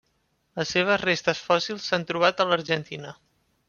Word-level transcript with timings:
Les 0.59 0.71
seves 0.77 1.03
restes 1.03 1.43
fòssils 1.51 1.87
s'han 1.91 2.09
trobat 2.13 2.43
a 2.47 2.53
l'Argentina. 2.53 3.19